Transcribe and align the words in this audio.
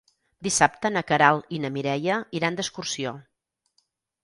Dissabte 0.45 0.89
na 0.93 1.03
Queralt 1.11 1.53
i 1.57 1.59
na 1.67 1.71
Mireia 1.77 2.17
iran 2.41 2.59
d'excursió. 2.61 3.15